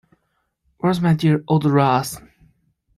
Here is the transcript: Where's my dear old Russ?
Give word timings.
Where's 0.79 0.99
my 0.99 1.13
dear 1.13 1.43
old 1.47 1.63
Russ? 1.63 2.17